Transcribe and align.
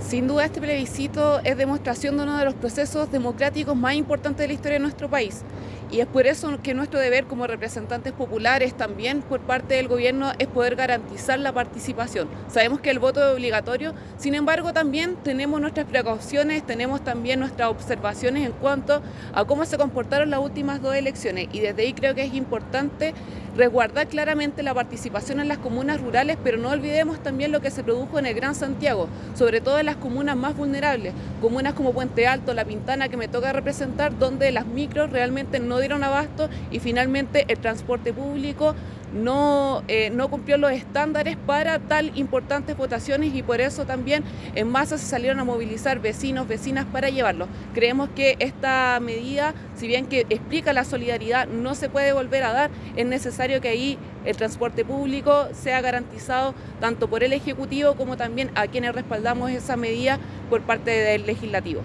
Sin 0.00 0.28
duda 0.28 0.44
este 0.44 0.60
plebiscito 0.60 1.40
es 1.42 1.56
demostración 1.56 2.16
de 2.16 2.22
uno 2.24 2.38
de 2.38 2.44
los 2.44 2.54
procesos 2.54 3.10
democráticos 3.10 3.74
más 3.74 3.94
importantes 3.94 4.44
de 4.44 4.48
la 4.48 4.52
historia 4.52 4.74
de 4.74 4.82
nuestro 4.82 5.08
país. 5.08 5.42
Y 5.90 6.00
es 6.00 6.06
por 6.06 6.26
eso 6.26 6.60
que 6.62 6.74
nuestro 6.74 6.98
deber 6.98 7.26
como 7.26 7.46
representantes 7.46 8.12
populares 8.12 8.76
también 8.76 9.22
por 9.22 9.40
parte 9.40 9.74
del 9.74 9.88
gobierno 9.88 10.32
es 10.38 10.48
poder 10.48 10.74
garantizar 10.74 11.38
la 11.38 11.52
participación. 11.52 12.28
Sabemos 12.48 12.80
que 12.80 12.90
el 12.90 12.98
voto 12.98 13.24
es 13.24 13.34
obligatorio, 13.34 13.94
sin 14.16 14.34
embargo 14.34 14.72
también 14.72 15.16
tenemos 15.22 15.60
nuestras 15.60 15.86
precauciones, 15.86 16.64
tenemos 16.64 17.02
también 17.02 17.38
nuestras 17.40 17.70
observaciones 17.70 18.46
en 18.46 18.52
cuanto 18.52 19.00
a 19.32 19.44
cómo 19.44 19.64
se 19.64 19.78
comportaron 19.78 20.30
las 20.30 20.40
últimas 20.40 20.82
dos 20.82 20.94
elecciones 20.94 21.48
y 21.52 21.60
desde 21.60 21.82
ahí 21.82 21.92
creo 21.92 22.14
que 22.14 22.24
es 22.24 22.34
importante 22.34 23.14
resguardar 23.56 24.06
claramente 24.06 24.62
la 24.62 24.74
participación 24.74 25.40
en 25.40 25.48
las 25.48 25.58
comunas 25.58 26.00
rurales, 26.00 26.36
pero 26.42 26.58
no 26.58 26.70
olvidemos 26.70 27.22
también 27.22 27.52
lo 27.52 27.60
que 27.60 27.70
se 27.70 27.82
produjo 27.82 28.18
en 28.18 28.26
el 28.26 28.34
Gran 28.34 28.54
Santiago, 28.54 29.08
sobre 29.34 29.60
todo 29.60 29.78
en 29.78 29.86
las 29.86 29.96
comunas 29.96 30.36
más 30.36 30.56
vulnerables, 30.56 31.14
comunas 31.40 31.74
como 31.74 31.92
Puente 31.92 32.26
Alto, 32.26 32.54
La 32.54 32.64
Pintana, 32.64 33.08
que 33.08 33.16
me 33.16 33.28
toca 33.28 33.52
representar, 33.52 34.18
donde 34.18 34.52
las 34.52 34.66
micros 34.66 35.10
realmente 35.10 35.58
no 35.58 35.78
dieron 35.78 36.04
abasto 36.04 36.48
y 36.70 36.80
finalmente 36.80 37.46
el 37.48 37.58
transporte 37.58 38.12
público 38.12 38.74
no, 39.16 39.82
eh, 39.88 40.10
no 40.10 40.28
cumplió 40.28 40.56
los 40.56 40.72
estándares 40.72 41.36
para 41.36 41.78
tal 41.78 42.12
importantes 42.16 42.76
votaciones 42.76 43.34
y 43.34 43.42
por 43.42 43.60
eso 43.60 43.84
también 43.84 44.22
en 44.54 44.68
masa 44.68 44.98
se 44.98 45.06
salieron 45.06 45.40
a 45.40 45.44
movilizar 45.44 46.00
vecinos, 46.00 46.46
vecinas 46.46 46.84
para 46.86 47.08
llevarlo. 47.08 47.48
Creemos 47.74 48.08
que 48.10 48.36
esta 48.38 48.98
medida, 49.00 49.54
si 49.74 49.86
bien 49.86 50.06
que 50.06 50.26
explica 50.28 50.72
la 50.72 50.84
solidaridad, 50.84 51.46
no 51.48 51.74
se 51.74 51.88
puede 51.88 52.12
volver 52.12 52.44
a 52.44 52.52
dar, 52.52 52.70
es 52.96 53.06
necesario 53.06 53.60
que 53.60 53.68
ahí 53.68 53.98
el 54.24 54.36
transporte 54.36 54.84
público 54.84 55.48
sea 55.52 55.80
garantizado 55.80 56.54
tanto 56.80 57.08
por 57.08 57.22
el 57.24 57.32
Ejecutivo 57.32 57.94
como 57.94 58.16
también 58.16 58.50
a 58.54 58.66
quienes 58.66 58.94
respaldamos 58.94 59.50
esa 59.50 59.76
medida 59.76 60.18
por 60.50 60.62
parte 60.62 60.90
del 60.90 61.26
Legislativo. 61.26 61.82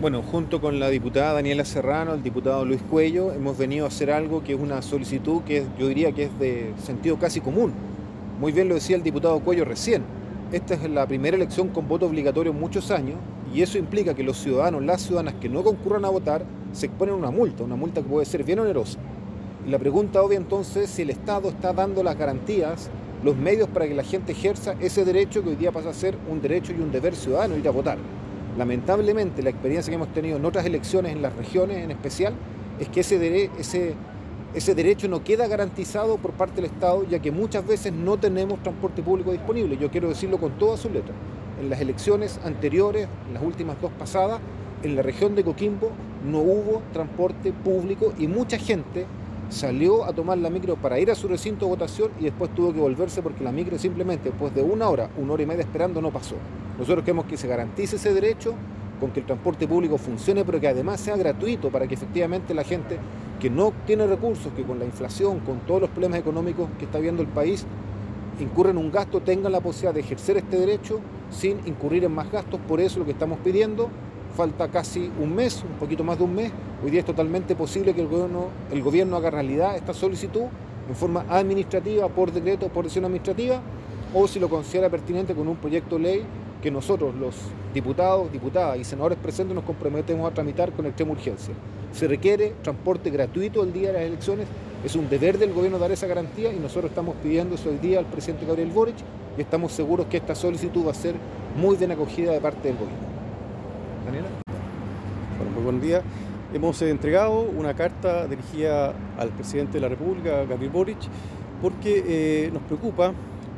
Bueno, 0.00 0.22
junto 0.22 0.62
con 0.62 0.80
la 0.80 0.88
diputada 0.88 1.34
Daniela 1.34 1.66
Serrano, 1.66 2.14
el 2.14 2.22
diputado 2.22 2.64
Luis 2.64 2.80
Cuello, 2.80 3.32
hemos 3.32 3.58
venido 3.58 3.84
a 3.84 3.88
hacer 3.88 4.10
algo 4.10 4.42
que 4.42 4.54
es 4.54 4.58
una 4.58 4.80
solicitud 4.80 5.42
que 5.42 5.66
yo 5.78 5.88
diría 5.88 6.10
que 6.12 6.22
es 6.22 6.38
de 6.38 6.72
sentido 6.82 7.18
casi 7.18 7.42
común. 7.42 7.74
Muy 8.40 8.50
bien 8.50 8.70
lo 8.70 8.76
decía 8.76 8.96
el 8.96 9.02
diputado 9.02 9.38
Cuello 9.40 9.66
recién. 9.66 10.02
Esta 10.52 10.72
es 10.72 10.88
la 10.88 11.06
primera 11.06 11.36
elección 11.36 11.68
con 11.68 11.86
voto 11.86 12.06
obligatorio 12.06 12.52
en 12.52 12.58
muchos 12.58 12.90
años 12.90 13.18
y 13.52 13.60
eso 13.60 13.76
implica 13.76 14.14
que 14.14 14.22
los 14.22 14.38
ciudadanos, 14.38 14.82
las 14.82 15.02
ciudadanas 15.02 15.34
que 15.34 15.50
no 15.50 15.62
concurran 15.62 16.06
a 16.06 16.08
votar, 16.08 16.46
se 16.72 16.86
exponen 16.86 17.16
a 17.16 17.18
una 17.18 17.30
multa, 17.30 17.62
una 17.62 17.76
multa 17.76 18.00
que 18.00 18.08
puede 18.08 18.24
ser 18.24 18.42
bien 18.42 18.60
onerosa. 18.60 18.98
Y 19.66 19.70
la 19.70 19.78
pregunta 19.78 20.22
obvia 20.22 20.38
entonces 20.38 20.84
es 20.84 20.90
si 20.92 21.02
el 21.02 21.10
Estado 21.10 21.50
está 21.50 21.74
dando 21.74 22.02
las 22.02 22.16
garantías, 22.16 22.88
los 23.22 23.36
medios 23.36 23.68
para 23.68 23.86
que 23.86 23.94
la 23.94 24.02
gente 24.04 24.32
ejerza 24.32 24.76
ese 24.80 25.04
derecho 25.04 25.42
que 25.42 25.50
hoy 25.50 25.56
día 25.56 25.72
pasa 25.72 25.90
a 25.90 25.92
ser 25.92 26.16
un 26.30 26.40
derecho 26.40 26.72
y 26.72 26.80
un 26.80 26.90
deber 26.90 27.14
ciudadano 27.14 27.58
ir 27.58 27.68
a 27.68 27.70
votar. 27.70 27.98
Lamentablemente, 28.60 29.42
la 29.42 29.48
experiencia 29.48 29.90
que 29.90 29.94
hemos 29.94 30.12
tenido 30.12 30.36
en 30.36 30.44
otras 30.44 30.66
elecciones, 30.66 31.12
en 31.12 31.22
las 31.22 31.34
regiones 31.34 31.78
en 31.78 31.90
especial, 31.90 32.34
es 32.78 32.90
que 32.90 33.00
ese, 33.00 34.74
derecho 34.74 35.08
no 35.08 35.24
queda 35.24 35.48
garantizado 35.48 36.18
por 36.18 36.32
parte 36.32 36.56
del 36.56 36.66
Estado, 36.66 37.06
ya 37.08 37.20
que 37.20 37.30
muchas 37.30 37.66
veces 37.66 37.90
no 37.90 38.18
tenemos 38.18 38.62
transporte 38.62 39.02
público 39.02 39.32
disponible. 39.32 39.78
Yo 39.78 39.90
quiero 39.90 40.10
decirlo 40.10 40.36
con 40.36 40.58
todas 40.58 40.80
sus 40.80 40.92
letras. 40.92 41.16
En 41.58 41.70
las 41.70 41.80
elecciones 41.80 42.38
anteriores, 42.44 43.08
en 43.28 43.32
las 43.32 43.42
últimas 43.42 43.80
dos 43.80 43.92
pasadas, 43.92 44.40
en 44.82 44.94
la 44.94 45.00
región 45.00 45.34
de 45.34 45.42
Coquimbo 45.42 45.92
no 46.30 46.40
hubo 46.40 46.82
transporte 46.92 47.54
público 47.54 48.12
y 48.18 48.26
mucha 48.26 48.58
gente 48.58 49.06
salió 49.50 50.04
a 50.04 50.12
tomar 50.12 50.38
la 50.38 50.48
micro 50.48 50.76
para 50.76 50.98
ir 50.98 51.10
a 51.10 51.14
su 51.14 51.28
recinto 51.28 51.66
de 51.66 51.72
votación 51.72 52.10
y 52.18 52.24
después 52.24 52.54
tuvo 52.54 52.72
que 52.72 52.80
volverse 52.80 53.20
porque 53.20 53.44
la 53.44 53.52
micro 53.52 53.78
simplemente 53.78 54.30
después 54.30 54.54
de 54.54 54.62
una 54.62 54.88
hora, 54.88 55.10
una 55.18 55.34
hora 55.34 55.42
y 55.42 55.46
media 55.46 55.62
esperando 55.62 56.00
no 56.00 56.10
pasó. 56.10 56.36
Nosotros 56.78 57.04
queremos 57.04 57.26
que 57.26 57.36
se 57.36 57.48
garantice 57.48 57.96
ese 57.96 58.14
derecho 58.14 58.54
con 59.00 59.10
que 59.10 59.20
el 59.20 59.26
transporte 59.26 59.66
público 59.66 59.98
funcione, 59.98 60.44
pero 60.44 60.60
que 60.60 60.68
además 60.68 61.00
sea 61.00 61.16
gratuito 61.16 61.70
para 61.70 61.86
que 61.86 61.94
efectivamente 61.94 62.54
la 62.54 62.64
gente 62.64 62.98
que 63.40 63.50
no 63.50 63.72
tiene 63.86 64.06
recursos, 64.06 64.52
que 64.54 64.62
con 64.62 64.78
la 64.78 64.84
inflación, 64.84 65.40
con 65.40 65.60
todos 65.60 65.80
los 65.80 65.90
problemas 65.90 66.20
económicos 66.20 66.68
que 66.78 66.84
está 66.84 66.98
viendo 66.98 67.22
el 67.22 67.28
país, 67.28 67.66
incurren 68.38 68.78
en 68.78 68.84
un 68.84 68.92
gasto, 68.92 69.20
tengan 69.20 69.52
la 69.52 69.60
posibilidad 69.60 69.94
de 69.94 70.00
ejercer 70.00 70.36
este 70.36 70.58
derecho 70.58 71.00
sin 71.30 71.58
incurrir 71.66 72.04
en 72.04 72.12
más 72.12 72.30
gastos. 72.30 72.60
Por 72.68 72.80
eso 72.80 72.98
lo 72.98 73.04
que 73.04 73.12
estamos 73.12 73.38
pidiendo 73.42 73.88
falta 74.36 74.68
casi 74.68 75.10
un 75.20 75.34
mes, 75.34 75.62
un 75.62 75.78
poquito 75.78 76.04
más 76.04 76.18
de 76.18 76.24
un 76.24 76.34
mes. 76.34 76.52
Hoy 76.84 76.90
día 76.90 77.00
es 77.00 77.06
totalmente 77.06 77.54
posible 77.54 77.94
que 77.94 78.00
el 78.00 78.08
gobierno, 78.08 78.48
el 78.70 78.82
gobierno 78.82 79.16
haga 79.16 79.30
realidad 79.30 79.76
esta 79.76 79.92
solicitud 79.92 80.44
en 80.88 80.96
forma 80.96 81.24
administrativa, 81.28 82.08
por 82.08 82.32
decreto, 82.32 82.68
por 82.68 82.84
decisión 82.84 83.04
administrativa, 83.04 83.60
o 84.14 84.26
si 84.26 84.40
lo 84.40 84.48
considera 84.48 84.88
pertinente 84.88 85.34
con 85.34 85.46
un 85.46 85.56
proyecto 85.56 85.96
de 85.96 86.02
ley 86.02 86.22
que 86.62 86.70
nosotros, 86.70 87.14
los 87.14 87.36
diputados, 87.72 88.30
diputadas 88.32 88.78
y 88.78 88.84
senadores 88.84 89.18
presentes, 89.18 89.54
nos 89.54 89.64
comprometemos 89.64 90.30
a 90.30 90.34
tramitar 90.34 90.72
con 90.72 90.86
extrema 90.86 91.12
urgencia. 91.12 91.54
Se 91.92 92.06
requiere 92.06 92.54
transporte 92.62 93.10
gratuito 93.10 93.62
el 93.62 93.72
día 93.72 93.88
de 93.88 93.94
las 93.94 94.02
elecciones, 94.02 94.46
es 94.84 94.96
un 94.96 95.08
deber 95.08 95.38
del 95.38 95.52
gobierno 95.52 95.78
dar 95.78 95.92
esa 95.92 96.06
garantía 96.06 96.52
y 96.52 96.58
nosotros 96.58 96.90
estamos 96.90 97.14
pidiendo 97.22 97.54
eso 97.54 97.68
hoy 97.70 97.78
día 97.78 97.98
al 97.98 98.06
presidente 98.06 98.46
Gabriel 98.46 98.70
Boric 98.70 98.96
y 99.36 99.40
estamos 99.40 99.72
seguros 99.72 100.06
que 100.06 100.16
esta 100.16 100.34
solicitud 100.34 100.86
va 100.86 100.92
a 100.92 100.94
ser 100.94 101.14
muy 101.56 101.76
bien 101.76 101.92
acogida 101.92 102.32
de 102.32 102.40
parte 102.40 102.68
del 102.68 102.78
gobierno. 102.78 103.09
Daniela. 104.04 104.28
Bueno, 105.36 105.52
muy 105.54 105.62
buen 105.62 105.80
día. 105.80 106.02
Hemos 106.52 106.80
entregado 106.82 107.42
una 107.42 107.74
carta 107.74 108.26
dirigida 108.26 108.94
al 109.18 109.28
presidente 109.30 109.74
de 109.74 109.80
la 109.80 109.88
República, 109.88 110.44
Gabriel 110.44 110.72
Boric, 110.72 110.98
porque 111.62 112.04
eh, 112.06 112.50
nos 112.52 112.62
preocupa 112.62 113.12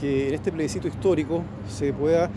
que 0.00 0.28
en 0.28 0.34
este 0.34 0.52
plebiscito 0.52 0.88
histórico 0.88 1.42
se 1.68 1.92
pueda 1.92 2.30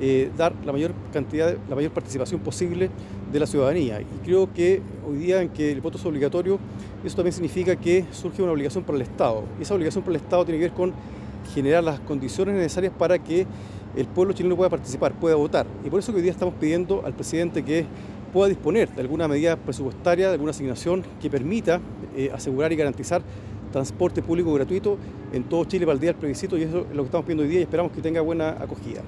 eh, 0.00 0.30
dar 0.36 0.54
la 0.64 0.72
mayor 0.72 0.92
cantidad, 1.12 1.54
la 1.68 1.76
mayor 1.76 1.92
participación 1.92 2.40
posible 2.40 2.90
de 3.30 3.38
la 3.38 3.46
ciudadanía. 3.46 4.00
Y 4.00 4.24
creo 4.24 4.52
que 4.52 4.82
hoy 5.06 5.18
día 5.18 5.42
en 5.42 5.50
que 5.50 5.70
el 5.70 5.80
voto 5.80 5.98
es 5.98 6.06
obligatorio, 6.06 6.58
eso 7.04 7.16
también 7.16 7.32
significa 7.32 7.76
que 7.76 8.06
surge 8.10 8.42
una 8.42 8.52
obligación 8.52 8.82
para 8.84 8.96
el 8.96 9.02
Estado. 9.02 9.44
Y 9.58 9.62
esa 9.62 9.74
obligación 9.74 10.02
para 10.02 10.16
el 10.16 10.22
Estado 10.22 10.44
tiene 10.44 10.58
que 10.58 10.64
ver 10.66 10.74
con 10.74 10.92
generar 11.54 11.84
las 11.84 12.00
condiciones 12.00 12.54
necesarias 12.54 12.92
para 12.96 13.18
que 13.18 13.46
el 13.96 14.06
pueblo 14.06 14.32
chileno 14.32 14.56
pueda 14.56 14.70
participar, 14.70 15.12
pueda 15.12 15.36
votar. 15.36 15.66
Y 15.84 15.90
por 15.90 15.98
eso 15.98 16.12
que 16.12 16.16
hoy 16.16 16.22
día 16.22 16.32
estamos 16.32 16.54
pidiendo 16.54 17.02
al 17.04 17.12
presidente 17.12 17.64
que 17.64 17.86
pueda 18.32 18.48
disponer 18.48 18.88
de 18.90 19.00
alguna 19.02 19.28
medida 19.28 19.56
presupuestaria, 19.56 20.28
de 20.28 20.34
alguna 20.34 20.50
asignación 20.50 21.04
que 21.20 21.28
permita 21.28 21.80
eh, 22.16 22.30
asegurar 22.32 22.72
y 22.72 22.76
garantizar 22.76 23.22
transporte 23.72 24.22
público 24.22 24.52
gratuito 24.52 24.98
en 25.32 25.44
todo 25.44 25.64
Chile 25.64 25.86
para 25.86 25.94
el 25.94 26.00
día 26.00 26.10
del 26.10 26.20
plebiscito 26.20 26.56
y 26.58 26.62
eso 26.62 26.86
es 26.88 26.94
lo 26.94 27.02
que 27.02 27.06
estamos 27.06 27.24
pidiendo 27.24 27.42
hoy 27.42 27.48
día 27.48 27.60
y 27.60 27.62
esperamos 27.62 27.92
que 27.92 28.00
tenga 28.00 28.20
buena 28.20 28.50
acogida. 28.50 29.02